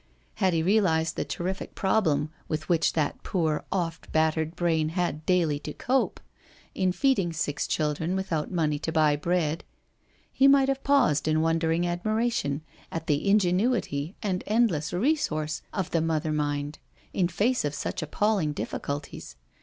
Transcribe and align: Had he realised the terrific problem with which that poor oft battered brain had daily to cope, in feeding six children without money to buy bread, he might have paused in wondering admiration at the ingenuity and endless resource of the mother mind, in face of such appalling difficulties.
Had 0.37 0.53
he 0.53 0.63
realised 0.63 1.15
the 1.15 1.23
terrific 1.23 1.75
problem 1.75 2.31
with 2.47 2.67
which 2.67 2.93
that 2.93 3.21
poor 3.21 3.65
oft 3.71 4.11
battered 4.11 4.55
brain 4.55 4.89
had 4.89 5.23
daily 5.27 5.59
to 5.59 5.73
cope, 5.73 6.19
in 6.73 6.91
feeding 6.91 7.31
six 7.31 7.67
children 7.67 8.15
without 8.15 8.49
money 8.49 8.79
to 8.79 8.91
buy 8.91 9.15
bread, 9.15 9.63
he 10.33 10.47
might 10.47 10.69
have 10.69 10.83
paused 10.83 11.27
in 11.27 11.39
wondering 11.41 11.85
admiration 11.85 12.63
at 12.91 13.05
the 13.05 13.29
ingenuity 13.29 14.15
and 14.23 14.43
endless 14.47 14.91
resource 14.91 15.61
of 15.71 15.91
the 15.91 16.01
mother 16.01 16.31
mind, 16.31 16.79
in 17.13 17.27
face 17.27 17.63
of 17.63 17.75
such 17.75 18.01
appalling 18.01 18.53
difficulties. 18.53 19.35